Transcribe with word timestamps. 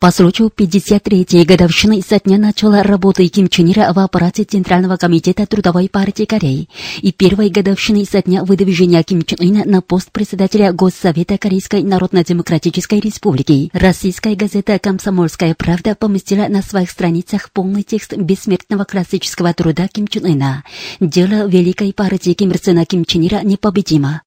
По 0.00 0.12
случаю 0.12 0.48
53-й 0.48 1.44
годовщины 1.44 2.00
со 2.00 2.18
дня 2.18 2.38
начала 2.38 2.82
работы 2.82 3.28
Ким 3.28 3.48
Чен 3.48 3.70
Ира 3.70 3.92
в 3.92 3.98
аппарате 3.98 4.44
Центрального 4.44 4.96
комитета 4.96 5.44
Трудовой 5.44 5.90
партии 5.90 6.24
Кореи 6.24 6.70
и 7.02 7.12
первой 7.12 7.50
годовщины 7.50 8.06
со 8.06 8.22
дня 8.22 8.42
выдвижения 8.42 9.02
Ким 9.02 9.20
Чен 9.20 9.36
Ына 9.38 9.64
на 9.66 9.82
пост 9.82 10.10
председателя 10.10 10.72
Госсовета 10.72 11.36
Корейской 11.36 11.82
Народно-Демократической 11.82 12.98
Республики, 12.98 13.68
российская 13.74 14.34
газета 14.34 14.78
«Комсомольская 14.78 15.54
правда» 15.54 15.94
поместила 15.94 16.48
на 16.48 16.62
своих 16.62 16.90
страницах 16.90 17.50
полный 17.52 17.82
текст 17.82 18.16
бессмертного 18.16 18.84
классического 18.84 19.52
труда 19.52 19.86
Ким 19.86 20.08
Чен 20.08 20.24
Ына 20.24 20.64
«Дело 21.00 21.46
великой 21.46 21.92
партии 21.92 22.32
Ким 22.32 22.52
Ир 22.52 22.86
Ким 22.86 23.04
Чен 23.04 23.26
Ира 23.26 23.42
непобедимо». 23.42 24.22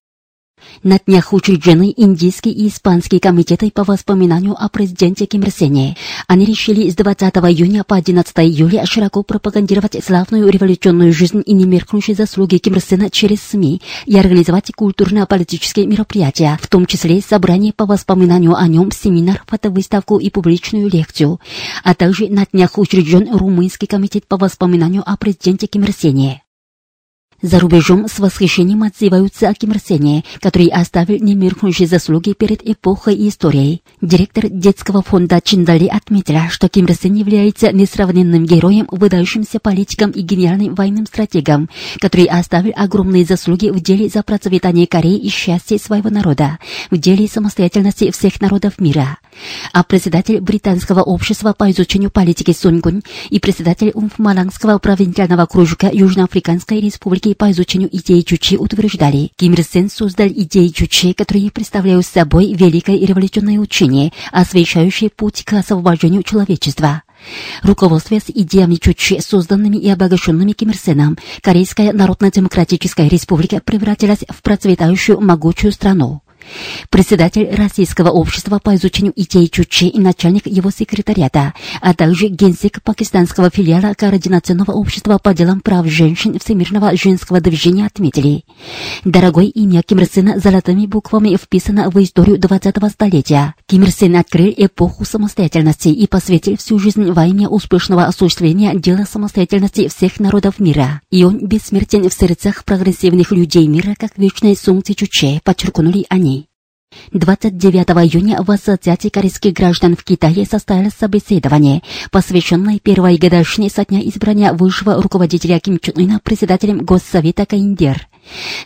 На 0.84 0.98
днях 0.98 1.32
учреждены 1.32 1.94
индийский 1.96 2.50
и 2.50 2.68
испанский 2.68 3.18
комитеты 3.18 3.70
по 3.70 3.84
воспоминанию 3.84 4.54
о 4.54 4.68
президенте 4.68 5.24
Ким 5.24 5.40
Ир 5.40 5.50
Сене. 5.50 5.96
Они 6.26 6.44
решили 6.44 6.90
с 6.90 6.94
20 6.94 7.34
июня 7.34 7.84
по 7.84 7.96
11 7.96 8.36
июля 8.40 8.84
широко 8.84 9.22
пропагандировать 9.22 9.96
славную 10.04 10.46
революционную 10.50 11.14
жизнь 11.14 11.42
и 11.46 11.54
немеркнущие 11.54 12.14
заслуги 12.14 12.58
Ким 12.58 12.74
Ир 12.74 12.82
Сена 12.82 13.08
через 13.08 13.40
СМИ 13.44 13.80
и 14.04 14.18
организовать 14.18 14.72
культурно-политические 14.76 15.86
мероприятия, 15.86 16.58
в 16.60 16.66
том 16.66 16.84
числе 16.84 17.22
собрание 17.22 17.72
по 17.72 17.86
воспоминанию 17.86 18.54
о 18.54 18.68
нем, 18.68 18.92
семинар, 18.92 19.42
фотовыставку 19.46 20.18
и 20.18 20.28
публичную 20.28 20.90
лекцию. 20.90 21.40
А 21.82 21.94
также 21.94 22.28
на 22.28 22.44
днях 22.44 22.76
учрежден 22.76 23.34
Румынский 23.34 23.86
комитет 23.86 24.26
по 24.26 24.36
воспоминанию 24.36 25.02
о 25.06 25.16
президенте 25.16 25.66
Ким 25.66 25.84
Ир 25.84 25.92
Сене. 25.92 26.43
За 27.44 27.60
рубежом 27.60 28.08
с 28.08 28.20
восхищением 28.20 28.84
отзываются 28.84 29.50
о 29.50 29.52
Ким 29.52 29.72
Ир 29.72 29.78
Сене, 29.78 30.24
который 30.40 30.68
оставил 30.68 31.22
немеркнущие 31.22 31.86
заслуги 31.86 32.32
перед 32.32 32.66
эпохой 32.66 33.16
и 33.16 33.28
историей. 33.28 33.82
Директор 34.00 34.48
детского 34.48 35.02
фонда 35.02 35.42
Чиндали 35.44 35.86
отметила, 35.86 36.48
что 36.48 36.70
Ким 36.70 36.86
Ир 36.86 36.94
Сен 36.94 37.12
является 37.12 37.70
несравненным 37.70 38.46
героем, 38.46 38.88
выдающимся 38.90 39.60
политиком 39.60 40.10
и 40.12 40.22
гениальным 40.22 40.74
военным 40.74 41.04
стратегом, 41.04 41.68
который 42.00 42.24
оставил 42.24 42.72
огромные 42.76 43.26
заслуги 43.26 43.68
в 43.68 43.78
деле 43.78 44.08
за 44.08 44.22
процветание 44.22 44.86
Кореи 44.86 45.18
и 45.18 45.28
счастье 45.28 45.78
своего 45.78 46.08
народа, 46.08 46.58
в 46.90 46.96
деле 46.96 47.28
самостоятельности 47.28 48.10
всех 48.10 48.40
народов 48.40 48.80
мира. 48.80 49.18
А 49.74 49.82
председатель 49.82 50.40
британского 50.40 51.02
общества 51.02 51.52
по 51.52 51.70
изучению 51.70 52.10
политики 52.10 52.56
Сунгун 52.58 53.02
и 53.28 53.38
председатель 53.38 53.90
Умфмалангского 53.92 54.78
провинциального 54.78 55.44
кружка 55.44 55.90
Южноафриканской 55.92 56.80
республики 56.80 57.33
по 57.34 57.50
изучению 57.50 57.94
идеи 57.94 58.22
Чучи 58.22 58.56
утверждали, 58.56 59.30
Ким 59.36 59.54
Ир 59.54 59.62
Сен 59.62 59.90
создал 59.90 60.28
идеи 60.28 60.68
Чучи, 60.68 61.12
которые 61.12 61.50
представляют 61.50 62.06
собой 62.06 62.52
великое 62.54 62.96
и 62.96 63.06
революционное 63.06 63.58
учение, 63.58 64.12
освещающее 64.32 65.10
путь 65.10 65.44
к 65.44 65.52
освобождению 65.52 66.22
человечества. 66.22 67.02
Руководствуясь 67.62 68.24
идеями 68.28 68.76
Чучи, 68.76 69.20
созданными 69.20 69.76
и 69.76 69.88
обогащенными 69.88 70.52
Ким 70.52 70.70
Ир 70.70 70.76
Сеном, 70.76 71.18
Корейская 71.40 71.92
Народно-Демократическая 71.92 73.08
Республика 73.08 73.60
превратилась 73.60 74.24
в 74.28 74.42
процветающую 74.42 75.20
могучую 75.20 75.72
страну. 75.72 76.23
Председатель 76.90 77.48
Российского 77.54 78.10
общества 78.10 78.58
по 78.62 78.74
изучению 78.76 79.12
идей 79.16 79.48
Чучи 79.48 79.84
и 79.84 79.98
начальник 79.98 80.46
его 80.46 80.70
секретариата, 80.70 81.54
а 81.80 81.94
также 81.94 82.28
генсек 82.28 82.82
пакистанского 82.82 83.50
филиала 83.50 83.94
Координационного 83.94 84.72
общества 84.72 85.18
по 85.18 85.34
делам 85.34 85.60
прав 85.60 85.86
женщин 85.86 86.38
Всемирного 86.38 86.96
женского 86.96 87.40
движения 87.40 87.86
отметили. 87.86 88.44
Дорогой 89.04 89.46
имя 89.46 89.82
Ким 89.82 89.98
Ир 89.98 90.08
Сена 90.12 90.38
золотыми 90.38 90.86
буквами 90.86 91.36
вписано 91.36 91.90
в 91.90 92.02
историю 92.02 92.38
20-го 92.38 92.88
столетия. 92.88 93.54
Ким 93.66 93.82
Ир 93.82 93.90
Сен 93.90 94.16
открыл 94.16 94.52
эпоху 94.56 95.04
самостоятельности 95.04 95.88
и 95.88 96.06
посвятил 96.06 96.56
всю 96.56 96.78
жизнь 96.78 97.10
во 97.10 97.26
имя 97.26 97.48
успешного 97.48 98.04
осуществления 98.04 98.74
дела 98.74 99.04
самостоятельности 99.10 99.88
всех 99.88 100.20
народов 100.20 100.58
мира. 100.58 101.00
И 101.10 101.24
он 101.24 101.38
бессмертен 101.38 102.08
в 102.08 102.12
сердцах 102.12 102.64
прогрессивных 102.64 103.30
людей 103.30 103.66
мира, 103.66 103.94
как 103.98 104.18
вечное 104.18 104.54
солнце 104.54 104.94
Чуче, 104.94 105.40
подчеркнули 105.44 106.06
они. 106.08 106.33
29 107.12 107.90
июня 108.06 108.42
в 108.42 108.50
Ассоциации 108.50 109.08
корейских 109.08 109.52
граждан 109.52 109.96
в 109.96 110.04
Китае 110.04 110.46
состоялось 110.46 110.94
собеседование, 110.98 111.82
посвященное 112.10 112.78
первой 112.78 113.16
годовщине 113.16 113.70
со 113.70 113.84
дня 113.84 114.00
избрания 114.00 114.52
высшего 114.52 115.00
руководителя 115.00 115.60
Ким 115.60 115.78
Чен 115.78 115.94
Ына 115.96 116.20
председателем 116.22 116.84
Госсовета 116.84 117.46
КНДР. 117.46 118.08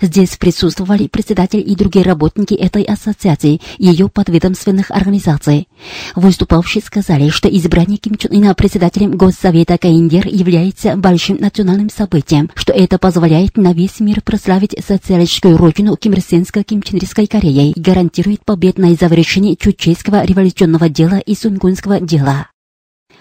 Здесь 0.01 0.37
присутствовали 0.37 1.09
председатель 1.09 1.63
и 1.65 1.75
другие 1.75 2.05
работники 2.05 2.55
этой 2.55 2.83
ассоциации 2.83 3.61
и 3.79 3.87
ее 3.87 4.09
подведомственных 4.09 4.91
организаций. 4.91 5.69
Выступавшие 6.15 6.83
сказали, 6.83 7.29
что 7.31 7.49
избрание 7.49 7.99
Ким 7.99 8.17
Чен 8.17 8.33
Ына 8.33 8.55
председателем 8.55 9.17
Госсовета 9.17 9.79
КНДР 9.79 10.29
является 10.29 10.97
большим 10.97 11.39
национальным 11.41 11.91
событием, 11.91 12.51
что 12.55 12.73
это 12.73 12.99
позволяет 12.99 13.57
на 13.57 13.73
весь 13.73 14.01
мир 14.01 14.21
прославить 14.23 14.77
социалистическую 14.85 15.57
родину 15.57 15.97
Ким 15.97 16.13
Ир 16.13 16.21
Сенской 16.21 16.63
Ким 16.63 16.83
Чен 16.83 16.99
Ирской 16.99 17.27
Кореей 17.27 17.73
и 17.73 17.81
гарантирует 17.81 18.45
победное 18.45 18.97
завершение 18.99 19.57
чучейского 19.57 20.25
революционного 20.25 20.89
дела 20.89 21.19
и 21.19 21.35
сунгунского 21.35 22.01
дела. 22.01 22.49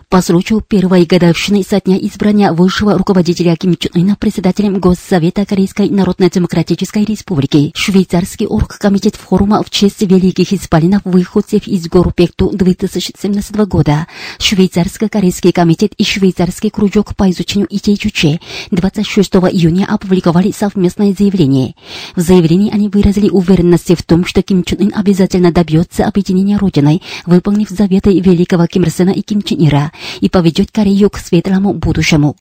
По 0.10 0.22
случаю 0.22 0.62
первой 0.62 1.04
годовщины 1.04 1.64
со 1.68 1.82
дня 1.82 1.98
избрания 1.98 2.54
высшего 2.54 2.98
руководителя 2.98 3.58
Ким 3.58 3.76
Чен 3.76 3.92
Ына 3.94 4.16
председателем 4.16 4.80
Госсовета 4.80 5.46
Корейской 5.46 5.90
Народно-Демократической 5.90 7.04
Республики, 7.04 7.74
швейцарский 7.76 8.48
оргкомитет 8.48 9.18
форума 9.18 9.62
в 9.62 9.70
честь 9.70 10.02
великих 10.02 10.54
исполинов 10.54 11.02
выходцев 11.04 11.68
из 11.68 11.90
гор 11.90 12.14
Пекту 12.14 12.50
2017 12.54 13.54
года, 13.68 14.08
швейцарско-корейский 14.40 15.52
комитет 15.52 15.92
и 15.98 16.06
швейцарский 16.06 16.70
кружок 16.70 17.14
по 17.18 17.30
изучению 17.30 17.68
Чуче 17.70 18.40
26 18.72 19.34
июня 19.52 19.88
опубликовали 19.90 20.54
совместное 20.54 21.14
заявление. 21.20 21.76
В 22.16 22.22
заявлении 22.22 22.72
они 22.74 22.88
выразили 22.88 23.30
уверенность 23.30 23.94
в 23.94 24.04
том, 24.04 24.26
что 24.26 24.42
Ким 24.42 24.64
Чен 24.64 24.80
Ын 24.80 24.94
обязательно 24.96 25.52
добьется 25.52 26.06
объединения 26.06 26.56
Родиной, 26.56 27.02
выполнив 27.26 27.68
заветы 27.68 28.18
великого 28.18 28.68
Ким 28.68 28.84
Ир 28.84 28.90
Сена 28.90 29.10
и 29.10 29.22
Ким 29.22 29.42
Чен 29.42 29.68
Ира 29.68 29.92
и 30.22 30.30
поведет 30.30 30.72
Корею 30.72 31.10
к 31.10 31.18
светлому 31.18 31.74
будущему. 31.74 32.36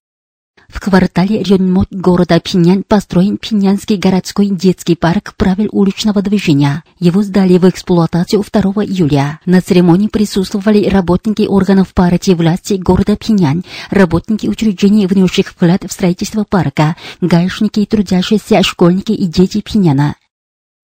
В 0.69 0.81
квартале 0.81 1.43
Рёнмот 1.43 1.89
города 1.93 2.41
Пинян 2.41 2.83
построен 2.83 3.37
Пинянский 3.37 3.97
городской 3.97 4.49
детский 4.49 4.97
парк 4.97 5.35
правил 5.37 5.69
уличного 5.71 6.23
движения. 6.23 6.83
Его 6.99 7.23
сдали 7.23 7.59
в 7.59 7.69
эксплуатацию 7.69 8.43
2 8.43 8.85
июля. 8.85 9.39
На 9.47 9.61
церемонии 9.61 10.09
присутствовали 10.09 10.89
работники 10.89 11.43
органов 11.43 11.95
партии 11.95 12.33
власти 12.33 12.75
города 12.75 13.17
Пинян, 13.17 13.63
работники 13.91 14.49
учреждений, 14.49 15.07
внесших 15.07 15.49
вклад 15.49 15.85
в 15.89 15.93
строительство 15.93 16.45
парка, 16.49 16.97
гаишники, 17.21 17.85
трудящиеся, 17.87 18.63
школьники 18.63 19.13
и 19.13 19.27
дети 19.27 19.61
Пиняна. 19.61 20.17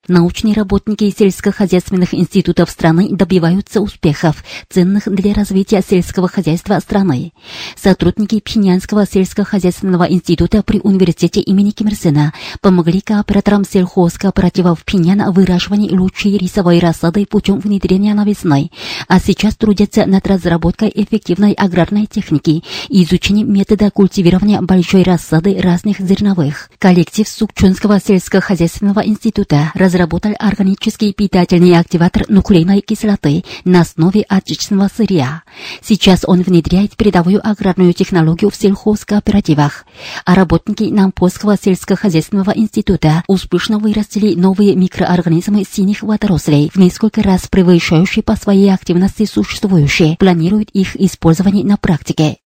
Научные 0.08 0.52
работники 0.54 1.14
сельскохозяйственных 1.16 2.12
институтов 2.12 2.70
страны 2.70 3.10
добиваются 3.12 3.80
успехов, 3.80 4.42
ценных 4.68 5.04
для 5.06 5.32
развития 5.32 5.80
сельского 5.80 6.26
хозяйства 6.26 6.80
страны. 6.80 7.32
Сотрудники 7.80 8.40
Пхенянского 8.40 9.06
сельскохозяйственного 9.06 10.10
института 10.10 10.64
при 10.64 10.80
университете 10.80 11.40
имени 11.40 11.70
Ким 11.70 11.86
Ир 11.86 11.94
Сена 11.94 12.32
помогли 12.60 13.00
кооператорам 13.00 13.64
сельхозкооперативов 13.64 14.84
Пхеньян 14.84 15.30
в 15.30 15.36
выращивании 15.36 15.94
лучшей 15.94 16.36
рисовой 16.36 16.80
рассады 16.80 17.24
путем 17.24 17.60
внедрения 17.60 18.14
навесной, 18.14 18.72
а 19.06 19.20
сейчас 19.20 19.54
трудятся 19.54 20.04
над 20.06 20.26
разработкой 20.26 20.90
эффективной 20.92 21.52
аграрной 21.52 22.06
техники 22.06 22.64
и 22.88 23.04
изучением 23.04 23.52
метода 23.52 23.88
культивирования 23.92 24.60
большой 24.62 25.04
рассады 25.04 25.60
разных 25.60 26.00
зерновых. 26.00 26.70
Коллектив 26.80 27.28
Сукчонского 27.28 28.00
сельскохозяйственного 28.00 29.06
института 29.06 29.70
разработал 29.92 30.32
органический 30.38 31.12
питательный 31.12 31.78
активатор 31.78 32.24
нуклеиновой 32.28 32.80
кислоты 32.80 33.44
на 33.64 33.82
основе 33.82 34.22
отечественного 34.22 34.88
сырья. 34.94 35.42
Сейчас 35.82 36.24
он 36.26 36.42
внедряет 36.42 36.96
передовую 36.96 37.46
аграрную 37.46 37.92
технологию 37.92 38.50
в 38.50 38.56
сельхозкооперативах. 38.56 39.84
А 40.24 40.34
работники 40.34 40.84
Нампольского 40.84 41.56
сельскохозяйственного 41.62 42.52
института 42.52 43.22
успешно 43.26 43.78
вырастили 43.78 44.34
новые 44.34 44.74
микроорганизмы 44.76 45.64
синих 45.70 46.02
водорослей, 46.02 46.70
в 46.72 46.78
несколько 46.78 47.22
раз 47.22 47.46
превышающие 47.48 48.22
по 48.22 48.34
своей 48.36 48.72
активности 48.72 49.26
существующие, 49.26 50.16
планируют 50.18 50.70
их 50.70 50.96
использование 50.96 51.64
на 51.64 51.76
практике. 51.76 52.41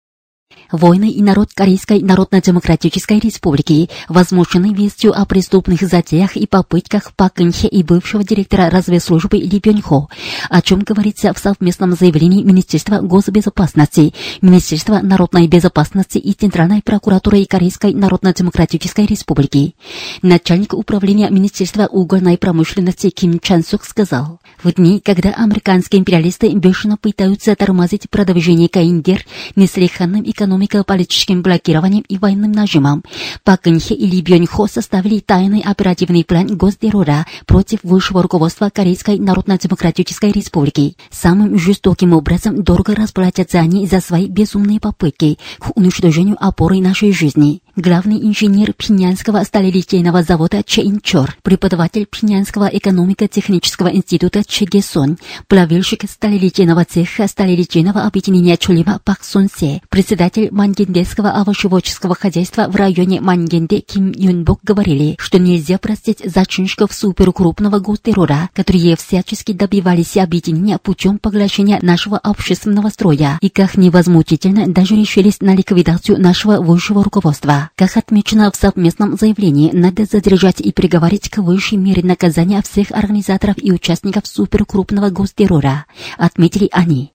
Воины 0.73 1.11
и 1.11 1.23
народ 1.23 1.51
Корейской 1.55 2.01
Народно-Демократической 2.01 3.19
Республики 3.21 3.91
возмущены 4.09 4.73
вестью 4.73 5.13
о 5.13 5.27
преступных 5.27 5.83
затеях 5.83 6.35
и 6.37 6.47
попытках 6.47 7.13
Пак 7.15 7.41
Инхе 7.41 7.69
и 7.69 7.83
бывшего 7.83 8.25
директора 8.25 8.71
разведслужбы 8.71 9.37
Ли 9.37 9.61
Бёньхо, 9.61 10.09
о 10.49 10.63
чем 10.63 10.81
говорится 10.81 11.33
в 11.35 11.39
совместном 11.39 11.93
заявлении 11.93 12.43
Министерства 12.43 13.01
госбезопасности, 13.01 14.15
Министерства 14.41 15.01
народной 15.03 15.47
безопасности 15.47 16.17
и 16.19 16.33
Центральной 16.33 16.81
прокуратуры 16.83 17.45
Корейской 17.45 17.93
Народно-Демократической 17.93 19.05
Республики. 19.05 19.75
Начальник 20.23 20.73
управления 20.73 21.29
Министерства 21.29 21.87
угольной 21.87 22.39
промышленности 22.39 23.11
Ким 23.11 23.39
Чан 23.41 23.63
Сук 23.63 23.85
сказал, 23.85 24.41
в 24.63 24.73
дни, 24.73 25.01
когда 25.05 25.31
американские 25.31 26.01
империалисты 26.01 26.49
бешено 26.53 26.97
пытаются 26.97 27.55
тормозить 27.57 28.09
продвижение 28.09 28.69
КНДР 28.69 29.25
неслыханным 29.57 30.23
экономико-политическим 30.63 31.43
блокированием 31.43 32.05
и 32.09 32.19
военным 32.19 32.53
нажимом, 32.53 33.03
Пак 33.45 33.67
Инхе 33.67 33.95
и 33.95 34.07
Ли 34.07 34.23
Бёньхо 34.23 34.67
составили 34.67 35.21
тайный 35.21 35.61
оперативный 35.61 36.25
план 36.25 36.57
гостеррора 36.57 37.27
против 37.47 37.81
высшего 37.83 38.23
руководства 38.23 38.71
Корейской 38.73 39.19
Народно-Демократической 39.19 40.33
Республики. 40.33 40.97
Самым 41.11 41.59
жестоким 41.59 42.13
образом 42.13 42.63
дорого 42.63 42.95
расплатятся 42.95 43.59
они 43.59 43.87
за 43.87 44.01
свои 44.01 44.27
безумные 44.27 44.81
попытки 44.81 45.39
к 45.59 45.77
уничтожению 45.77 46.37
опоры 46.41 46.79
нашей 46.81 47.13
жизни 47.13 47.63
главный 47.77 48.19
инженер 48.19 48.73
Пинянского 48.75 49.43
сталелитейного 49.45 50.23
завода 50.23 50.63
Че 50.63 50.83
Инчор, 50.83 51.37
преподаватель 51.43 52.07
Пинянского 52.07 52.67
экономико-технического 52.67 53.89
института 53.89 54.45
Че 54.45 54.67
Гесон, 54.67 55.19
плавильщик 55.49 56.09
сталелитейного 56.09 56.85
цеха 56.85 57.27
сталелитейного 57.27 58.03
объединения 58.03 58.57
Чулима 58.57 59.01
Пак 59.05 59.25
Сонсе, 59.25 59.81
председатель 59.89 60.49
Мангендейского 60.51 61.31
овощеводческого 61.31 62.15
хозяйства 62.15 62.67
в 62.69 62.77
районе 62.77 63.21
Мангенде 63.21 63.81
Ким 63.81 64.13
Юнбок 64.15 64.61
говорили, 64.63 65.17
что 65.19 65.39
нельзя 65.39 65.79
простить 65.79 66.23
зачинщиков 66.25 66.93
суперкрупного 66.93 67.79
гостеррора, 67.79 68.51
которые 68.53 68.97
всячески 68.97 69.53
добивались 69.53 70.17
объединения 70.17 70.79
путем 70.79 71.19
поглощения 71.19 71.79
нашего 71.81 72.19
общественного 72.19 72.89
строя 72.89 73.39
и 73.41 73.49
как 73.49 73.77
невозмутительно 73.77 74.67
даже 74.67 74.95
решились 74.95 75.41
на 75.41 75.55
ликвидацию 75.55 76.21
нашего 76.21 76.61
высшего 76.61 77.03
руководства. 77.03 77.62
Как 77.77 77.97
отмечено 77.97 78.51
в 78.51 78.57
совместном 78.57 79.17
заявлении, 79.17 79.71
надо 79.73 80.05
задержать 80.05 80.61
и 80.61 80.73
приговорить 80.73 81.29
к 81.29 81.39
высшей 81.39 81.79
мере 81.79 82.03
наказания 82.03 82.63
всех 82.63 82.91
организаторов 82.91 83.57
и 83.59 83.73
участников 83.73 84.27
суперкрупного 84.27 85.11
гостеррора, 85.11 85.87
отметили 86.19 86.69
они. 86.73 87.13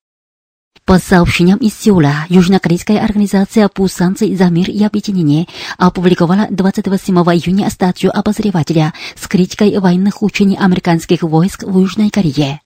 По 0.87 0.99
сообщениям 0.99 1.57
из 1.57 1.77
Сеула, 1.77 2.25
южнокорейская 2.29 3.03
организация 3.03 3.67
по 3.67 3.89
санкции 3.89 4.33
за 4.35 4.45
мир 4.45 4.69
и 4.69 4.81
объединение 4.85 5.47
опубликовала 5.77 6.47
28 6.49 7.13
июня 7.13 7.69
статью 7.69 8.09
обозревателя 8.13 8.93
с 9.15 9.27
критикой 9.27 9.77
военных 9.79 10.23
учений 10.23 10.57
американских 10.57 11.23
войск 11.23 11.63
в 11.63 11.77
Южной 11.77 12.09
Корее. 12.09 12.61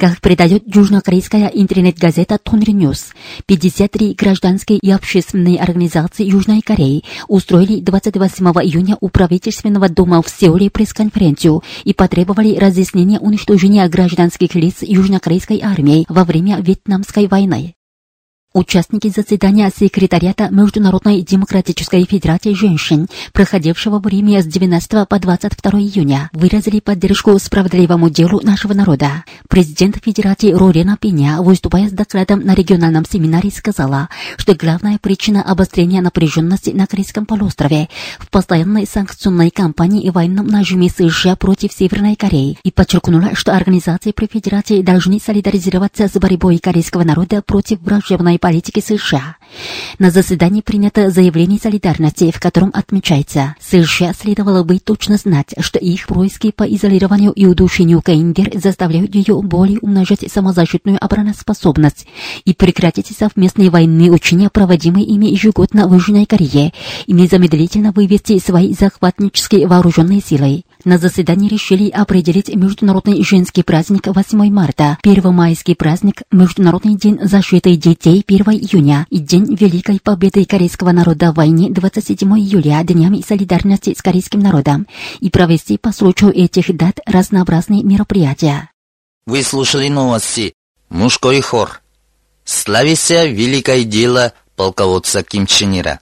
Как 0.00 0.20
передает 0.20 0.62
южнокорейская 0.74 1.48
интернет-газета 1.48 2.38
Тонри 2.38 2.72
Ньюс, 2.72 3.12
53 3.44 4.14
гражданские 4.14 4.78
и 4.78 4.90
общественные 4.90 5.60
организации 5.60 6.24
Южной 6.24 6.62
Кореи 6.62 7.04
устроили 7.28 7.80
28 7.80 8.46
июня 8.62 8.96
у 9.00 9.10
правительственного 9.10 9.90
дома 9.90 10.22
в 10.22 10.30
Сеуле 10.30 10.70
пресс-конференцию 10.70 11.62
и 11.84 11.92
потребовали 11.92 12.56
разъяснения 12.56 13.18
уничтожения 13.20 13.86
гражданских 13.88 14.54
лиц 14.54 14.76
южнокорейской 14.80 15.60
армии 15.62 16.06
во 16.08 16.24
время 16.24 16.60
Вьетнамской 16.60 17.26
войны. 17.26 17.74
Участники 18.52 19.06
заседания 19.14 19.70
секретариата 19.70 20.48
Международной 20.50 21.22
демократической 21.22 22.04
федерации 22.04 22.52
женщин, 22.52 23.06
проходившего 23.32 24.00
в 24.00 24.08
Риме 24.08 24.42
с 24.42 24.44
19 24.44 25.08
по 25.08 25.20
22 25.20 25.78
июня, 25.78 26.30
выразили 26.32 26.80
поддержку 26.80 27.38
справедливому 27.38 28.10
делу 28.10 28.40
нашего 28.42 28.74
народа. 28.74 29.22
Президент 29.48 30.02
Федерации 30.04 30.50
Рорена 30.50 30.96
Пеня, 31.00 31.40
выступая 31.42 31.88
с 31.88 31.92
докладом 31.92 32.40
на 32.40 32.56
региональном 32.56 33.04
семинаре, 33.04 33.52
сказала, 33.52 34.08
что 34.36 34.56
главная 34.56 34.98
причина 34.98 35.44
обострения 35.44 36.02
напряженности 36.02 36.70
на 36.70 36.88
Корейском 36.88 37.26
полуострове 37.26 37.88
в 38.18 38.30
постоянной 38.30 38.84
санкционной 38.84 39.50
кампании 39.50 40.02
и 40.02 40.10
военном 40.10 40.48
нажиме 40.48 40.88
США 40.88 41.36
против 41.36 41.72
Северной 41.72 42.16
Кореи 42.16 42.58
и 42.64 42.72
подчеркнула, 42.72 43.36
что 43.36 43.54
организации 43.54 44.10
при 44.10 44.26
Федерации 44.26 44.82
должны 44.82 45.20
солидаризироваться 45.20 46.08
с 46.08 46.18
борьбой 46.18 46.58
корейского 46.58 47.04
народа 47.04 47.42
против 47.42 47.80
враждебной 47.82 48.39
политики 48.40 48.80
США. 48.80 49.36
На 49.98 50.10
заседании 50.10 50.62
принято 50.62 51.10
заявление 51.10 51.58
солидарности, 51.58 52.32
в 52.32 52.40
котором 52.40 52.70
отмечается, 52.72 53.56
США 53.60 54.12
следовало 54.12 54.64
бы 54.64 54.78
точно 54.78 55.16
знать, 55.16 55.54
что 55.58 55.78
их 55.78 56.06
происки 56.06 56.50
по 56.50 56.64
изолированию 56.64 57.32
и 57.32 57.46
удушению 57.46 58.02
КНДР 58.02 58.58
заставляют 58.58 59.14
ее 59.14 59.40
более 59.42 59.78
умножать 59.80 60.24
самозащитную 60.30 61.02
обороноспособность 61.02 62.06
и 62.44 62.54
прекратить 62.54 63.16
совместные 63.16 63.70
военные 63.70 64.10
учения, 64.10 64.48
проводимые 64.50 65.06
ими 65.06 65.26
ежегодно 65.26 65.86
в 65.86 65.94
Южной 65.94 66.26
Корее, 66.26 66.72
и 67.06 67.12
незамедлительно 67.12 67.92
вывести 67.92 68.38
свои 68.38 68.72
захватнические 68.72 69.66
вооруженные 69.66 70.20
силы. 70.20 70.64
На 70.84 70.96
заседании 70.96 71.48
решили 71.48 71.90
определить 71.90 72.48
Международный 72.48 73.22
женский 73.22 73.62
праздник 73.62 74.06
8 74.06 74.50
марта, 74.50 74.96
Первомайский 75.02 75.76
праздник, 75.76 76.22
Международный 76.30 76.94
день 76.94 77.18
защиты 77.22 77.76
детей 77.76 78.24
1 78.26 78.46
июня 78.52 79.06
и 79.10 79.18
День 79.18 79.54
Великой 79.54 80.00
Победы 80.00 80.46
корейского 80.46 80.92
народа 80.92 81.32
в 81.32 81.36
войне 81.36 81.70
27 81.70 82.28
июля 82.38 82.82
Днями 82.82 83.22
солидарности 83.26 83.94
с 83.96 84.00
корейским 84.00 84.40
народом 84.40 84.86
и 85.20 85.28
провести 85.28 85.76
по 85.76 85.92
случаю 85.92 86.32
этих 86.34 86.74
дат 86.74 87.00
разнообразные 87.04 87.82
мероприятия. 87.82 88.70
Вы 89.26 89.42
слушали 89.42 89.88
новости 89.88 90.54
«Мужской 90.88 91.40
хор». 91.42 91.82
Славися 92.44 93.26
великое 93.26 93.84
дело 93.84 94.32
полководца 94.56 95.22
Ким 95.22 95.46
Чен 95.46 95.78
Ира. 95.78 96.00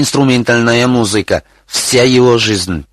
Инструментальная 0.00 0.86
музыка, 0.86 1.42
вся 1.66 2.02
его 2.02 2.38
жизнь. 2.38 2.86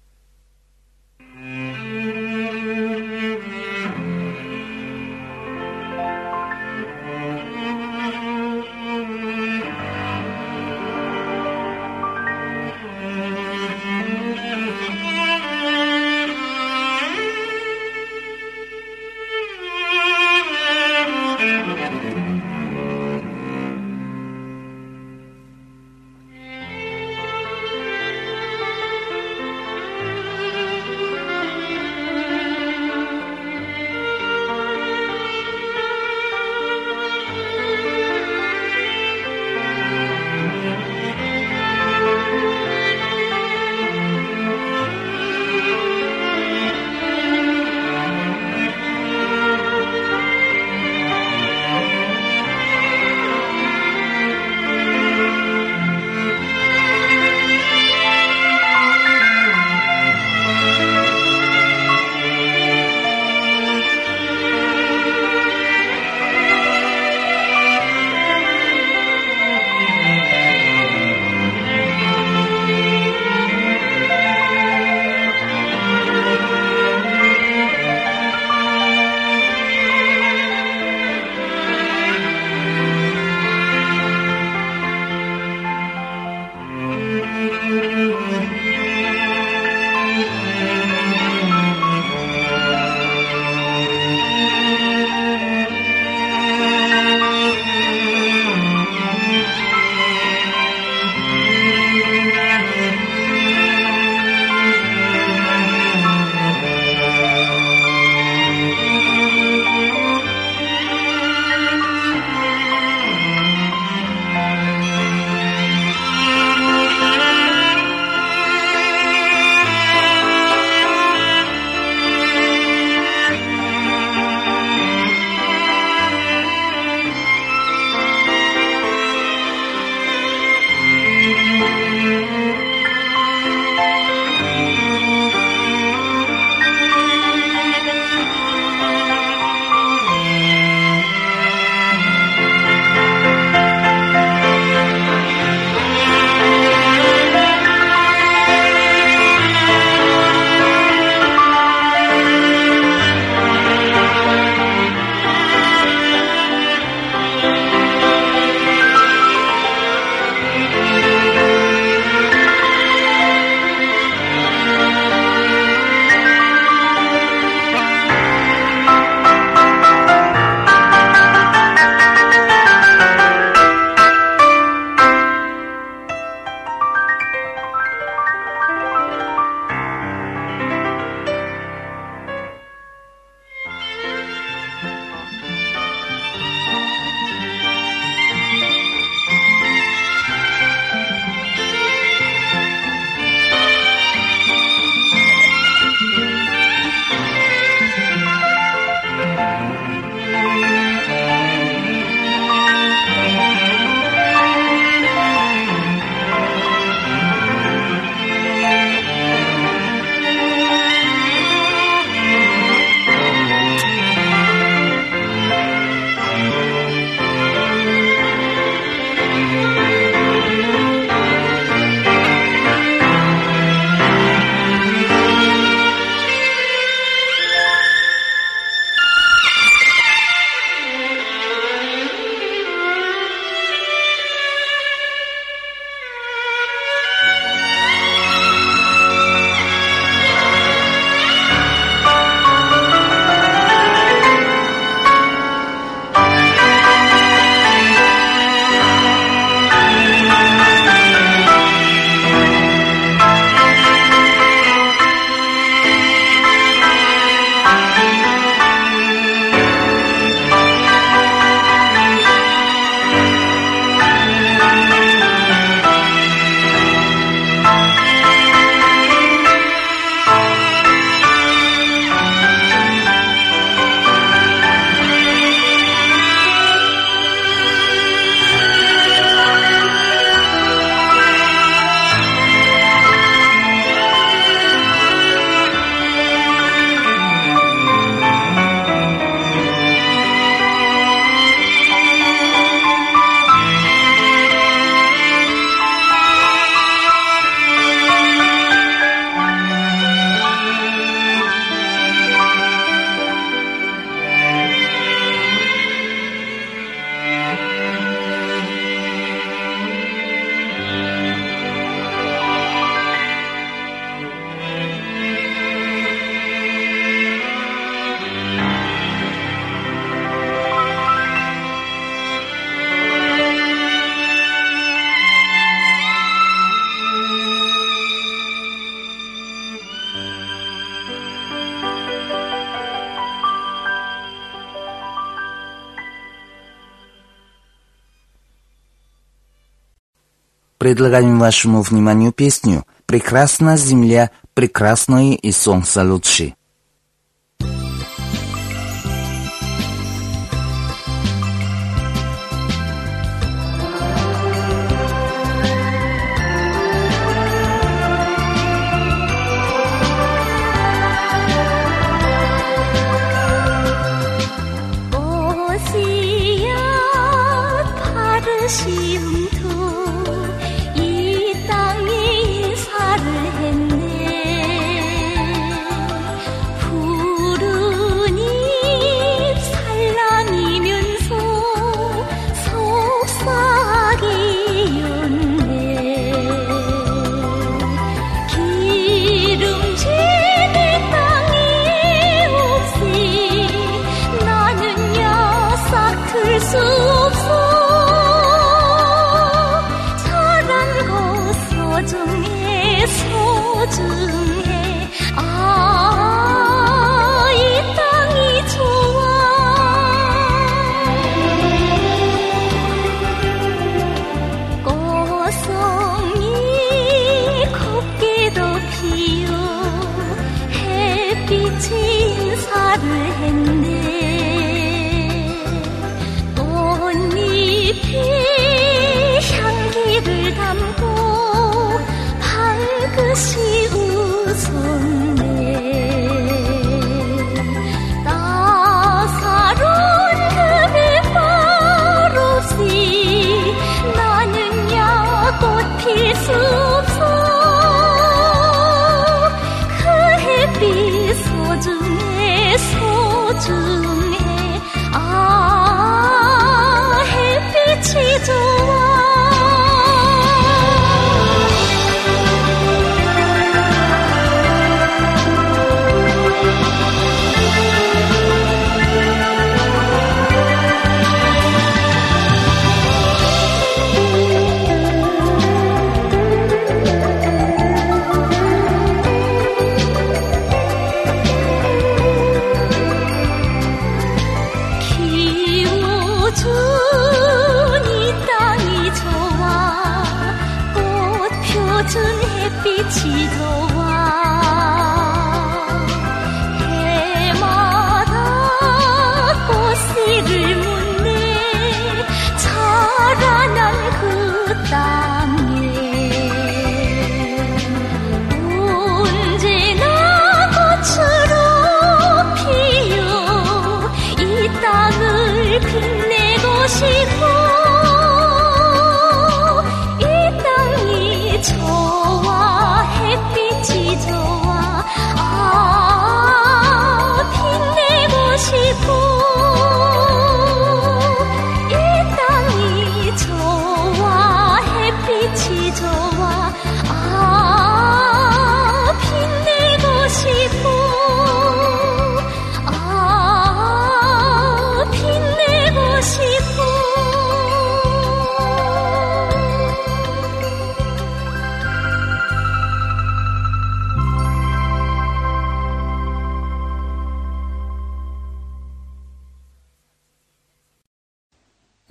Предлагаем 340.85 341.39
вашему 341.39 341.81
вниманию 341.81 342.31
песню 342.31 342.85
«Прекрасна 343.07 343.75
земля, 343.75 344.29
прекрасное 344.53 345.33
и 345.33 345.51
солнце 345.51 346.03
лучше». 346.03 346.53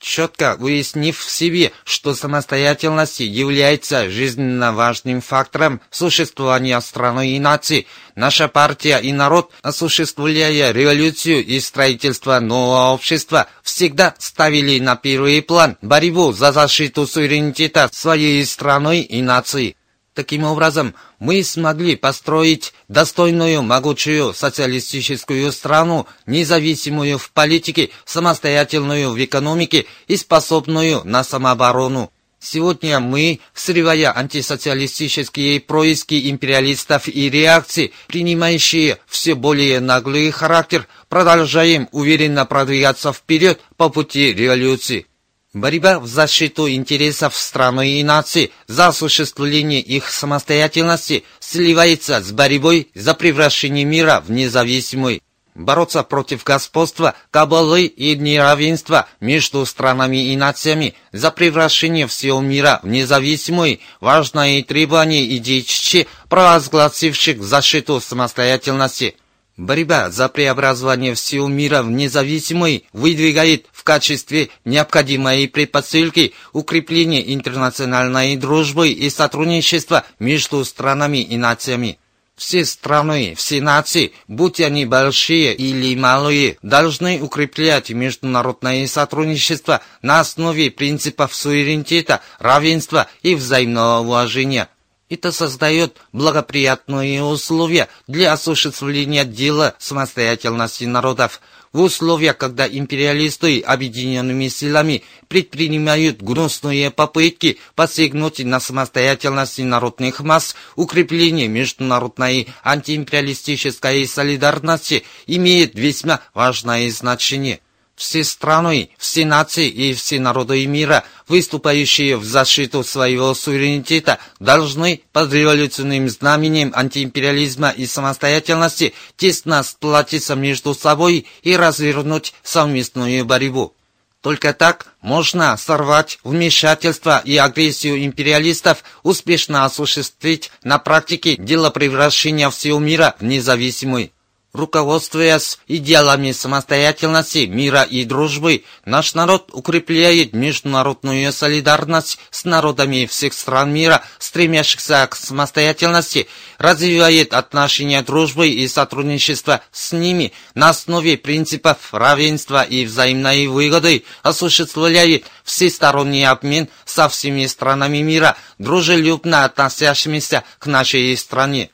четко 0.00 0.56
выяснив 0.58 1.18
в 1.18 1.30
себе, 1.30 1.72
что 1.84 2.14
самостоятельность 2.14 3.20
является 3.20 4.10
жизненно 4.10 4.72
важным 4.72 5.20
фактором 5.20 5.80
существования 5.90 6.80
страны 6.80 7.36
и 7.36 7.38
нации, 7.38 7.86
наша 8.16 8.48
партия 8.48 8.98
и 8.98 9.12
народ, 9.12 9.52
осуществляя 9.62 10.72
революцию 10.72 11.44
и 11.44 11.60
строительство 11.60 12.40
нового 12.40 12.92
общества, 12.92 13.46
всегда 13.62 14.14
ставили 14.18 14.80
на 14.80 14.96
первый 14.96 15.42
план 15.42 15.76
борьбу 15.82 16.32
за 16.32 16.52
защиту 16.52 17.06
суверенитета 17.06 17.88
своей 17.92 18.44
страны 18.44 19.02
и 19.02 19.22
нации. 19.22 19.76
Таким 20.14 20.42
образом, 20.42 20.94
мы 21.20 21.44
смогли 21.44 21.94
построить 21.94 22.74
достойную, 22.88 23.62
могучую 23.62 24.34
социалистическую 24.34 25.52
страну, 25.52 26.06
независимую 26.26 27.16
в 27.16 27.30
политике, 27.30 27.90
самостоятельную 28.04 29.10
в 29.10 29.24
экономике 29.24 29.86
и 30.08 30.16
способную 30.16 31.02
на 31.04 31.22
самооборону. 31.22 32.10
Сегодня 32.42 33.00
мы, 33.00 33.38
срывая 33.54 34.16
антисоциалистические 34.16 35.60
происки 35.60 36.30
империалистов 36.30 37.06
и 37.06 37.28
реакции, 37.28 37.92
принимающие 38.08 38.98
все 39.06 39.34
более 39.34 39.78
наглый 39.78 40.30
характер, 40.30 40.88
продолжаем 41.08 41.88
уверенно 41.92 42.46
продвигаться 42.46 43.12
вперед 43.12 43.60
по 43.76 43.90
пути 43.90 44.32
революции. 44.32 45.06
Борьба 45.52 45.98
в 45.98 46.06
защиту 46.06 46.70
интересов 46.70 47.36
страны 47.36 47.98
и 47.98 48.04
нации 48.04 48.52
за 48.68 48.86
осуществление 48.88 49.80
их 49.80 50.08
самостоятельности 50.08 51.24
сливается 51.40 52.20
с 52.22 52.30
борьбой 52.30 52.88
за 52.94 53.14
превращение 53.14 53.84
мира 53.84 54.22
в 54.24 54.30
независимый. 54.30 55.22
бороться 55.56 56.04
против 56.04 56.44
господства, 56.44 57.16
кабалы 57.32 57.86
и 57.86 58.14
неравенства 58.14 59.08
между 59.18 59.66
странами 59.66 60.32
и 60.32 60.36
нациями, 60.36 60.94
за 61.10 61.32
превращение 61.32 62.06
всего 62.06 62.40
мира 62.40 62.78
в 62.84 62.86
независимый, 62.86 63.80
важное 64.00 64.62
требование 64.62 65.36
идей 65.36 65.62
Чичи, 65.62 66.06
провозгласивших 66.28 67.42
защиту 67.42 68.00
самостоятельности. 68.00 69.16
Борьба 69.60 70.08
за 70.10 70.30
преобразование 70.30 71.14
всего 71.14 71.46
мира 71.46 71.82
в 71.82 71.90
независимый 71.90 72.86
выдвигает 72.94 73.66
в 73.72 73.84
качестве 73.84 74.48
необходимой 74.64 75.46
предпосылки 75.48 76.32
укрепление 76.54 77.34
интернациональной 77.34 78.36
дружбы 78.36 78.88
и 78.88 79.10
сотрудничества 79.10 80.06
между 80.18 80.64
странами 80.64 81.18
и 81.18 81.36
нациями. 81.36 81.98
Все 82.36 82.64
страны, 82.64 83.34
все 83.36 83.60
нации, 83.60 84.12
будь 84.28 84.62
они 84.62 84.86
большие 84.86 85.54
или 85.54 85.94
малые, 85.94 86.56
должны 86.62 87.20
укреплять 87.20 87.90
международное 87.90 88.86
сотрудничество 88.86 89.82
на 90.00 90.20
основе 90.20 90.70
принципов 90.70 91.34
суверенитета, 91.34 92.22
равенства 92.38 93.08
и 93.20 93.34
взаимного 93.34 94.00
уважения. 94.00 94.70
Это 95.10 95.32
создает 95.32 95.96
благоприятные 96.12 97.24
условия 97.24 97.88
для 98.06 98.32
осуществления 98.32 99.24
дела 99.24 99.74
самостоятельности 99.80 100.84
народов. 100.84 101.40
В 101.72 101.80
условиях, 101.82 102.36
когда 102.36 102.66
империалисты 102.66 103.60
объединенными 103.60 104.46
силами 104.46 105.02
предпринимают 105.26 106.22
гнусные 106.22 106.92
попытки 106.92 107.58
посягнуть 107.74 108.38
на 108.44 108.60
самостоятельность 108.60 109.58
народных 109.58 110.20
масс, 110.20 110.54
укрепление 110.76 111.48
международной 111.48 112.48
антиимпериалистической 112.62 114.06
солидарности 114.06 115.04
имеет 115.26 115.74
весьма 115.74 116.20
важное 116.34 116.88
значение 116.90 117.60
все 118.00 118.24
страны, 118.24 118.88
все 118.96 119.26
нации 119.26 119.68
и 119.68 119.92
все 119.92 120.18
народы 120.18 120.66
мира, 120.66 121.04
выступающие 121.28 122.16
в 122.16 122.24
защиту 122.24 122.82
своего 122.82 123.34
суверенитета, 123.34 124.18
должны 124.40 125.02
под 125.12 125.30
революционным 125.34 126.08
знаменем 126.08 126.72
антиимпериализма 126.74 127.68
и 127.68 127.84
самостоятельности 127.84 128.94
тесно 129.18 129.62
сплотиться 129.62 130.34
между 130.34 130.74
собой 130.74 131.26
и 131.42 131.54
развернуть 131.54 132.32
совместную 132.42 133.26
борьбу. 133.26 133.74
Только 134.22 134.54
так 134.54 134.86
можно 135.02 135.54
сорвать 135.58 136.18
вмешательство 136.24 137.20
и 137.22 137.36
агрессию 137.36 138.02
империалистов, 138.02 138.82
успешно 139.02 139.66
осуществить 139.66 140.50
на 140.62 140.78
практике 140.78 141.36
дело 141.36 141.68
превращения 141.68 142.48
всего 142.48 142.78
мира 142.78 143.14
в 143.20 143.24
независимый. 143.24 144.12
Руководствуясь 144.52 145.60
идеалами 145.68 146.32
самостоятельности, 146.32 147.46
мира 147.46 147.82
и 147.82 148.04
дружбы, 148.04 148.64
наш 148.84 149.14
народ 149.14 149.50
укрепляет 149.52 150.32
международную 150.32 151.32
солидарность 151.32 152.18
с 152.32 152.44
народами 152.44 153.06
всех 153.06 153.32
стран 153.32 153.72
мира, 153.72 154.02
стремящихся 154.18 155.06
к 155.08 155.14
самостоятельности, 155.14 156.26
развивает 156.58 157.32
отношения 157.32 158.02
дружбы 158.02 158.48
и 158.48 158.66
сотрудничества 158.66 159.60
с 159.70 159.92
ними 159.92 160.32
на 160.54 160.70
основе 160.70 161.16
принципов 161.16 161.94
равенства 161.94 162.64
и 162.64 162.84
взаимной 162.84 163.46
выгоды, 163.46 164.02
осуществляет 164.24 165.26
всесторонний 165.44 166.26
обмен 166.26 166.68
со 166.84 167.08
всеми 167.08 167.46
странами 167.46 167.98
мира, 167.98 168.36
дружелюбно 168.58 169.44
относящимися 169.44 170.42
к 170.58 170.66
нашей 170.66 171.16
стране. 171.16 171.70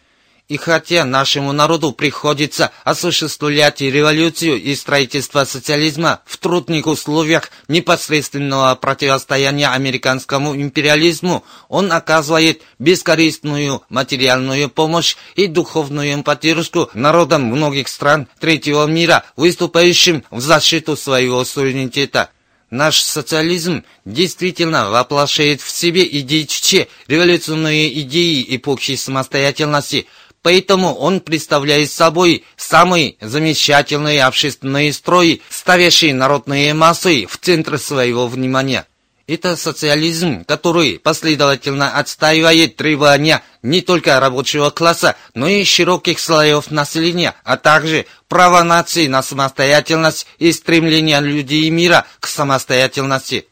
И 0.48 0.58
хотя 0.58 1.04
нашему 1.04 1.50
народу 1.50 1.90
приходится 1.90 2.70
осуществлять 2.84 3.80
революцию 3.80 4.62
и 4.62 4.76
строительство 4.76 5.44
социализма 5.44 6.20
в 6.24 6.36
трудных 6.36 6.86
условиях 6.86 7.50
непосредственного 7.66 8.76
противостояния 8.76 9.70
американскому 9.70 10.54
империализму, 10.54 11.42
он 11.68 11.90
оказывает 11.90 12.62
бескорыстную 12.78 13.82
материальную 13.88 14.70
помощь 14.70 15.16
и 15.34 15.48
духовную 15.48 16.22
поддержку 16.22 16.90
народам 16.94 17.42
многих 17.46 17.88
стран 17.88 18.28
третьего 18.38 18.86
мира, 18.86 19.24
выступающим 19.34 20.22
в 20.30 20.40
защиту 20.40 20.96
своего 20.96 21.44
суверенитета. 21.44 22.30
Наш 22.70 23.00
социализм 23.00 23.84
действительно 24.04 24.90
воплощает 24.90 25.60
в 25.60 25.70
себе 25.70 26.04
идеи 26.20 26.44
Чече, 26.44 26.88
революционные 27.08 28.00
идеи 28.02 28.46
эпохи 28.48 28.94
самостоятельности– 28.94 30.06
Поэтому 30.46 30.94
он 30.94 31.22
представляет 31.22 31.90
собой 31.90 32.44
самый 32.56 33.18
замечательный 33.20 34.20
общественный 34.20 34.92
строй, 34.92 35.42
ставящий 35.50 36.12
народные 36.12 36.72
массы 36.72 37.26
в 37.28 37.36
центр 37.36 37.80
своего 37.80 38.28
внимания. 38.28 38.86
Это 39.26 39.56
социализм, 39.56 40.44
который 40.44 41.00
последовательно 41.00 41.98
отстаивает 41.98 42.76
требования 42.76 43.42
не 43.62 43.80
только 43.80 44.20
рабочего 44.20 44.70
класса, 44.70 45.16
но 45.34 45.48
и 45.48 45.64
широких 45.64 46.20
слоев 46.20 46.70
населения, 46.70 47.34
а 47.42 47.56
также 47.56 48.06
право 48.28 48.62
нации 48.62 49.08
на 49.08 49.24
самостоятельность 49.24 50.28
и 50.38 50.52
стремление 50.52 51.20
людей 51.20 51.68
мира 51.70 52.06
к 52.20 52.28
самостоятельности. 52.28 53.48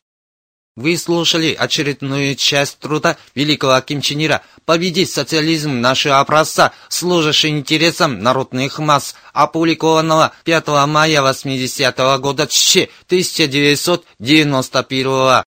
Вы 0.76 0.98
слушали 0.98 1.54
очередную 1.54 2.34
часть 2.34 2.80
труда 2.80 3.16
великого 3.36 3.80
Ким 3.80 4.00
Чен 4.00 4.24
Ира 4.24 4.42
«Победить 4.64 5.08
социализм. 5.08 5.80
Нашего 5.80 6.18
образца, 6.18 6.72
служащий 6.88 7.50
интересам 7.50 8.18
народных 8.18 8.80
масс», 8.80 9.14
опубликованного 9.32 10.32
5 10.42 10.86
мая 10.88 11.22
80 11.22 12.00
-го 12.00 12.18
года 12.18 12.48
1991 12.48 15.44
Thank 15.44 15.53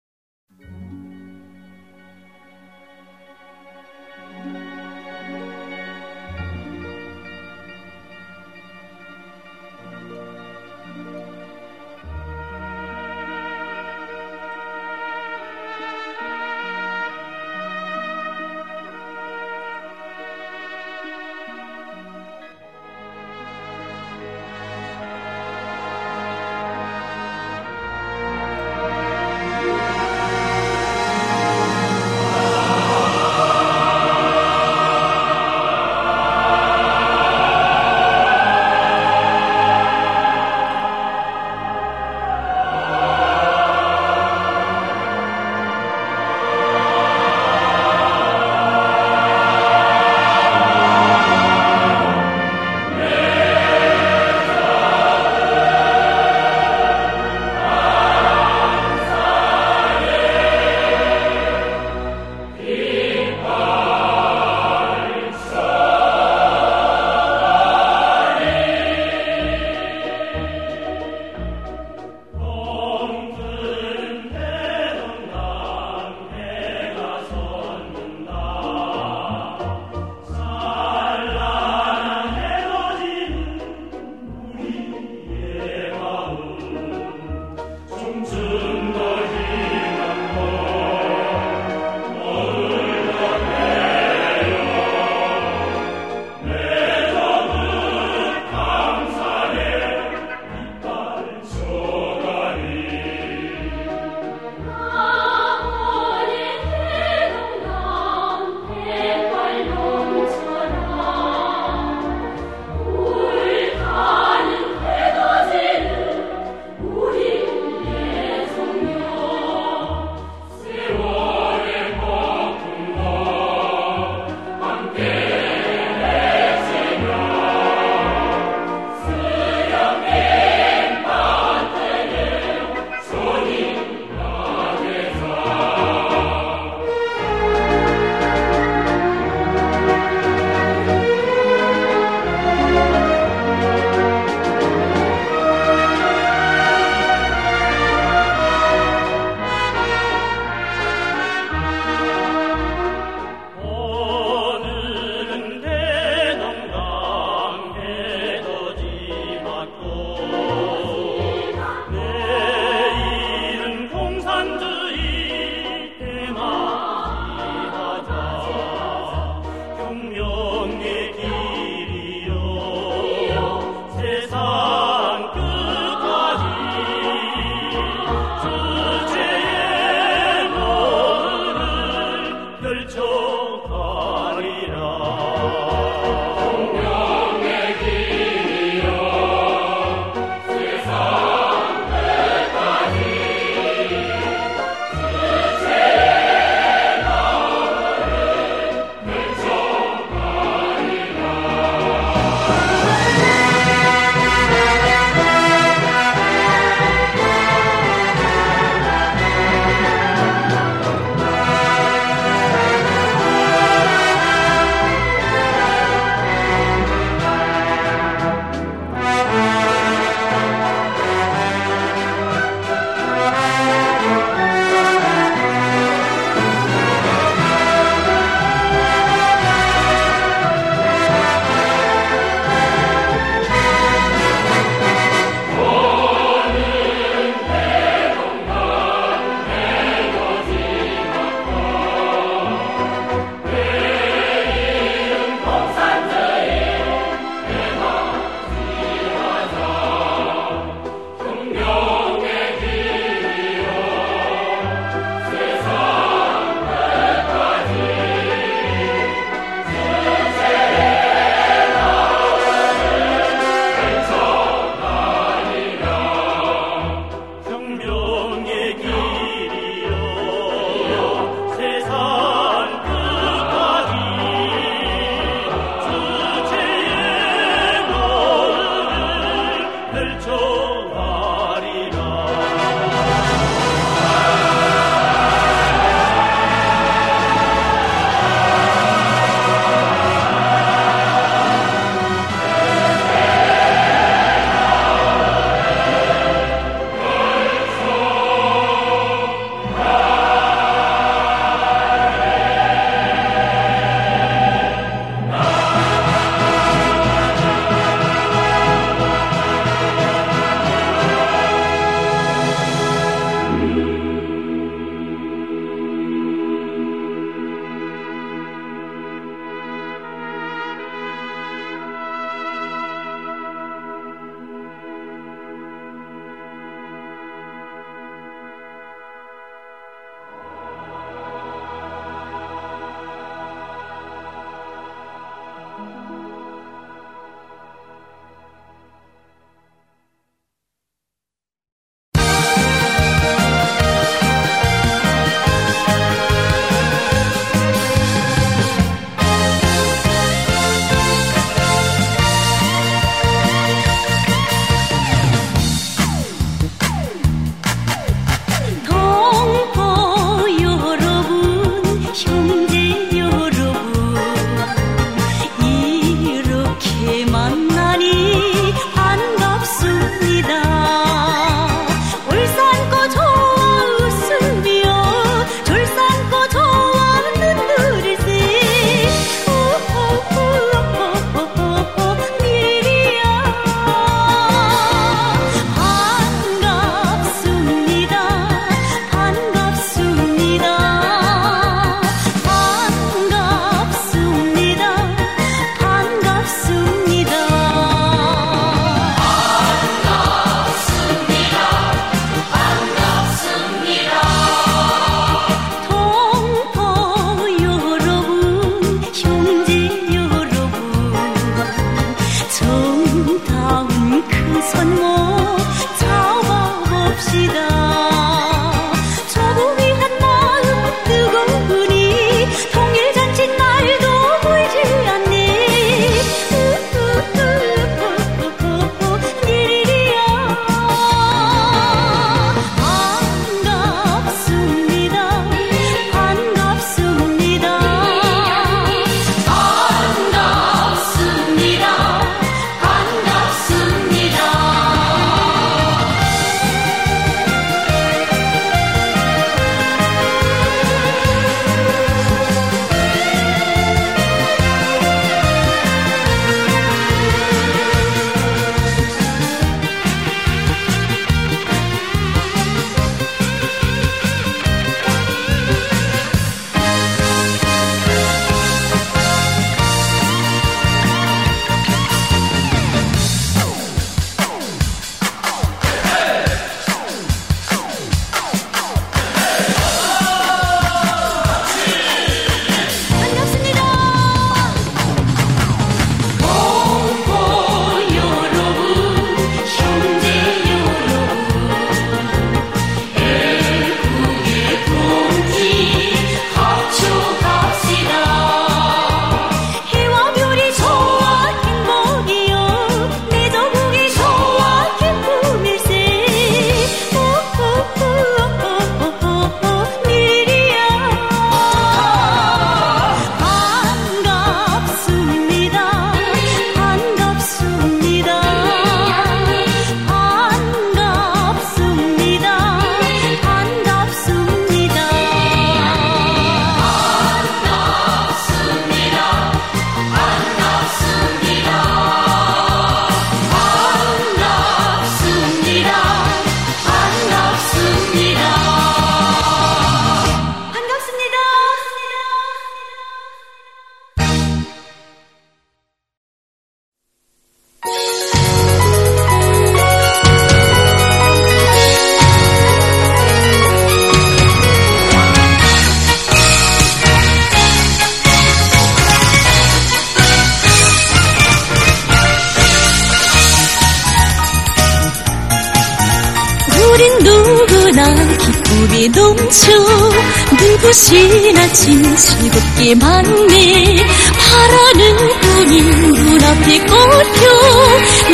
즐겁게만네 572.16 574.06
바라는 574.38 575.40
꿈이 575.40 575.82
눈앞에 575.82 576.78
꽂혀 576.78 577.42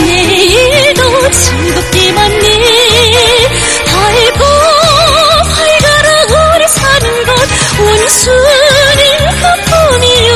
내일도 0.04 1.30
즐겁게만네 1.30 2.44
달고 3.86 4.44
활가라 5.44 6.08
우리 6.54 6.68
사는 6.68 7.24
것 7.24 7.32
온순히 7.80 9.02
그뿐이요. 9.66 10.30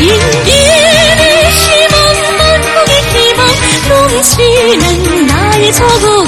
인기의 0.00 1.50
희망 1.52 1.96
만국의 2.36 2.90
희망 3.12 3.40
넘치는 3.88 5.26
나의 5.26 5.72
저국 5.72 6.27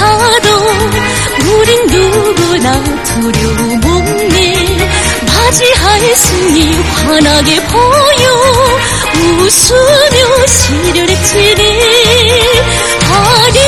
하도 0.00 0.48
우린 1.52 1.86
누구나 1.86 2.82
두려움 3.04 3.80
없네 3.84 4.88
맞이할 5.26 6.16
승리 6.16 6.72
환하게 7.04 7.60
보여. 7.66 8.70
웃으며 9.20 10.46
시련에 10.46 11.22
지네. 11.24 11.62
아리 13.12 13.58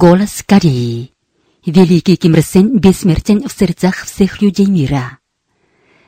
Голос 0.00 0.42
Кореи. 0.46 1.10
Великий 1.66 2.16
Ким 2.16 2.32
Ир 2.32 2.42
Сен 2.42 2.78
бессмертен 2.78 3.46
в 3.46 3.52
сердцах 3.52 4.06
всех 4.06 4.40
людей 4.40 4.64
мира. 4.64 5.18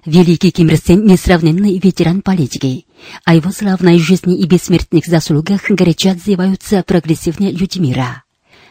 Великий 0.07 0.51
Ким 0.51 0.69
Ир 0.69 0.79
Сен– 0.79 1.05
несравненный 1.07 1.79
ветеран 1.79 2.23
политики. 2.23 2.87
О 3.27 3.35
его 3.35 3.51
славной 3.51 3.99
жизни 3.99 4.39
и 4.39 4.47
бессмертных 4.47 5.05
заслугах 5.05 5.69
горячо 5.69 6.13
отзываются 6.13 6.83
прогрессивные 6.83 7.53
люди 7.53 7.81
мира. 7.81 8.25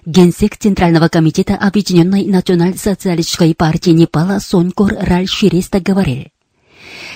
Генсек 0.08 0.58
Центрального 0.58 1.08
комитета 1.08 1.56
Объединенной 1.56 2.26
национал-социалистической 2.26 3.54
партии 3.54 3.92
Непала 3.92 4.40
Сонькор 4.40 4.96
Раль 5.00 5.28
Шириста 5.28 5.80
говорил, 5.80 6.30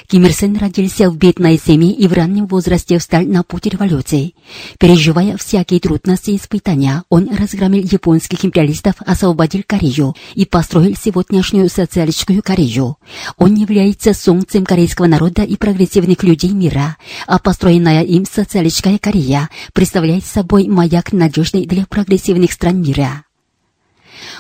Ким 0.08 0.26
Ир 0.26 0.34
Сен 0.34 0.58
родился 0.58 1.10
в 1.10 1.18
бедной 1.18 1.60
семье 1.60 1.92
и 1.92 2.08
в 2.08 2.14
раннем 2.14 2.48
возрасте 2.48 2.98
встал 3.00 3.24
на 3.24 3.44
путь 3.44 3.66
революции. 3.66 4.34
Переживая 4.80 5.38
всякие 5.38 5.80
трудности 5.80 6.32
и 6.32 6.38
испытания, 6.38 7.04
он 7.10 7.30
разгромил 7.36 7.84
японских 7.84 8.46
империалистов, 8.46 8.96
освободил 9.00 9.64
Корею 9.66 10.16
и 10.34 10.46
построил 10.46 10.96
сегодняшнюю 10.96 11.70
социалистическую 11.70 12.42
Корею. 12.42 12.98
Он 13.38 13.56
является 13.56 14.14
солнцем 14.14 14.66
корейского 14.66 15.08
народа 15.08 15.44
и 15.44 15.56
прогрессивных 15.58 16.24
людей 16.24 16.52
мира, 16.52 16.98
а 17.28 17.40
построенная 17.40 18.04
им 18.04 18.26
социалистическая 18.26 19.00
Корея 19.00 19.50
представляет 19.74 20.26
собой 20.26 20.68
маяк 20.68 21.12
надежный 21.14 21.66
для 21.66 21.86
прогрессивных 21.86 22.52
стран 22.52 22.82
мира. 22.82 23.25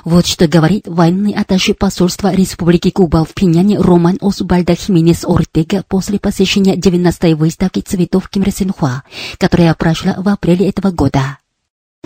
Вот 0.05 0.27
что 0.27 0.47
говорит 0.47 0.87
военный 0.87 1.33
атташе 1.33 1.73
посольства 1.73 2.31
Республики 2.31 2.91
Куба 2.91 3.25
в 3.25 3.33
Пиняне 3.33 3.79
Роман 3.79 4.19
Осубальда 4.21 4.75
Хименес 4.75 5.25
Ортега 5.25 5.83
после 5.87 6.19
посещения 6.19 6.75
19-й 6.75 7.33
выставки 7.33 7.79
цветов 7.79 8.29
Ким 8.29 8.43
Ир 8.43 8.51
Сен 8.51 8.71
Хуа, 8.71 9.01
которая 9.39 9.73
прошла 9.73 10.13
в 10.19 10.29
апреле 10.29 10.69
этого 10.69 10.91
года. 10.91 11.39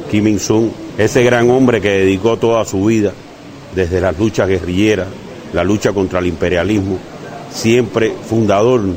Kim 0.10 0.28
Il-sung, 0.28 0.72
ese 0.97 1.24
gran 1.24 1.50
hombre 1.50 1.82
que 1.82 1.89
dedicó 1.89 2.38
toda 2.38 2.64
su 2.64 2.86
vida, 2.86 3.12
desde 3.76 4.00
las 4.00 4.18
luchas 4.18 4.47
guerrilleras, 4.47 5.10
la 5.52 5.66
lucha 5.66 5.91
contra 5.91 6.20
el 6.20 6.28
imperialismo, 6.28 7.00
siempre 7.52 8.14
fundador 8.30 8.95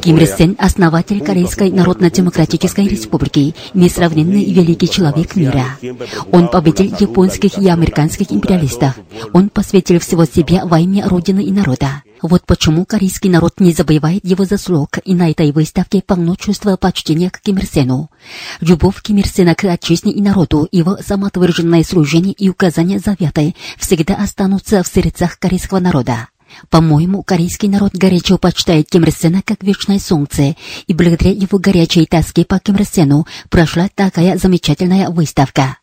Ким 0.00 0.18
Ир. 0.18 0.26
Сен– 0.26 0.56
основатель 0.58 1.20
Корейской 1.20 1.70
Народно-Демократической 1.70 2.86
Республики, 2.86 3.54
несравненный 3.74 4.44
великий 4.52 4.88
человек 4.88 5.36
мира. 5.36 5.64
Он 6.30 6.48
победил 6.48 6.94
японских 6.98 7.58
и 7.58 7.68
американских 7.68 8.30
империалистов. 8.30 8.94
Он 9.32 9.48
посвятил 9.48 10.00
всего 10.00 10.24
себя 10.24 10.66
во 10.66 10.80
имя 10.80 11.08
Родины 11.08 11.42
и 11.42 11.52
народа. 11.52 12.02
Вот 12.20 12.42
почему 12.46 12.84
корейский 12.84 13.30
народ 13.30 13.60
не 13.60 13.72
забывает 13.72 14.24
его 14.24 14.44
заслуг, 14.44 14.98
и 15.04 15.14
на 15.14 15.30
этой 15.30 15.52
выставке 15.52 16.02
полно 16.04 16.34
чувства 16.34 16.76
почтения 16.76 17.30
к 17.30 17.40
Ким 17.40 17.58
Ир 17.58 17.66
Сену. 17.66 18.10
Любовь 18.60 19.00
Ким 19.02 19.18
Ир 19.18 19.28
Сена 19.28 19.54
к 19.54 19.64
отчизне 19.64 20.12
и 20.12 20.20
народу, 20.20 20.68
его 20.72 20.96
самоотверженное 20.96 21.84
служение 21.84 22.32
и 22.32 22.48
указания 22.48 22.98
заветы 22.98 23.54
всегда 23.76 24.14
останутся 24.16 24.82
в 24.82 24.88
сердцах 24.88 25.38
корейского 25.38 25.78
народа. 25.78 26.28
По-моему, 26.70 27.22
корейский 27.22 27.68
народ 27.68 27.94
горячо 27.94 28.38
почитает 28.38 28.88
Ким 28.88 29.04
Ир 29.04 29.12
Сена 29.12 29.42
как 29.44 29.62
вечное 29.62 29.98
солнце, 29.98 30.56
и 30.86 30.94
благодаря 30.94 31.30
его 31.30 31.58
горячей 31.58 32.06
тоске 32.06 32.44
по 32.44 32.58
Ким 32.58 32.76
Ир 32.76 32.84
Сену 32.84 33.26
прошла 33.50 33.88
такая 33.94 34.36
замечательная 34.38 35.10
выставка. 35.10 35.78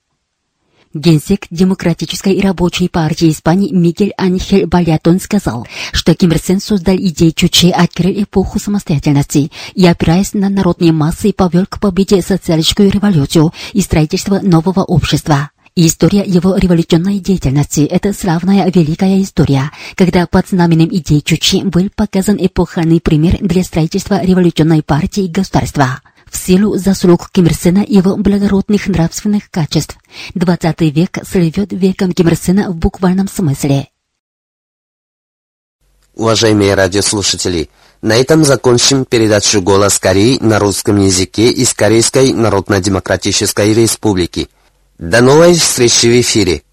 Генсек 0.95 1.47
Демократической 1.51 2.33
и 2.33 2.41
рабочей 2.41 2.87
партии 2.87 3.29
Испании 3.29 3.69
Мигель 3.73 4.13
Анхель 4.17 4.65
Балятон 4.65 5.19
сказал, 5.19 5.67
что 5.91 6.15
Ким 6.15 6.31
Ир 6.31 6.39
Сен 6.39 6.61
создал 6.61 6.95
идею 6.95 7.33
Чуче, 7.33 7.71
открыл 7.71 8.13
эпоху 8.23 8.59
самостоятельности 8.59 9.51
и, 9.73 9.85
опираясь 9.85 10.33
на 10.33 10.47
народные 10.47 10.93
массы, 10.93 11.33
повел 11.33 11.65
к 11.65 11.81
победе 11.81 12.21
социалистическую 12.21 12.89
революцию 12.89 13.53
и 13.73 13.81
строительство 13.81 14.39
нового 14.39 14.83
общества. 14.83 15.49
История 15.77 16.23
его 16.23 16.55
революционной 16.55 17.19
деятельности– 17.19 17.81
это 17.91 18.13
славная 18.13 18.71
великая 18.71 19.21
история, 19.21 19.71
когда 19.95 20.25
под 20.25 20.47
знаменем 20.47 20.87
идеи 20.89 21.19
Чучи 21.19 21.63
был 21.63 21.89
показан 21.93 22.37
эпохальный 22.39 23.01
пример 23.01 23.39
для 23.41 23.61
строительства 23.61 24.23
революционной 24.23 24.83
партии 24.83 25.25
и 25.25 25.29
государства. 25.29 25.99
В 26.31 26.37
силу 26.37 26.77
заслуг 26.77 27.29
Ким 27.29 27.47
Ир 27.47 27.53
Сена 27.53 27.85
его 27.85 28.15
благородных 28.15 28.87
нравственных 28.87 29.51
качеств, 29.51 29.97
20 30.33 30.79
век 30.95 31.17
слывет 31.29 31.73
веком 31.73 32.13
Ким 32.13 32.29
Ир 32.29 32.37
Сена 32.37 32.71
в 32.71 32.77
буквальном 32.77 33.27
смысле. 33.27 33.89
Уважаемые 36.13 36.73
радиослушатели, 36.75 37.69
на 38.01 38.15
этом 38.15 38.45
закончим 38.45 39.03
передачу 39.03 39.61
«Голос 39.61 39.99
Кореи» 39.99 40.37
на 40.39 40.57
русском 40.57 41.01
языке 41.01 41.49
из 41.49 41.73
Корейской 41.73 42.31
Народно-Демократической 42.31 43.73
Республики. 43.73 44.47
До 44.97 45.21
новой 45.21 45.55
встречи 45.55 46.05
в 46.05 46.21
эфире. 46.21 46.63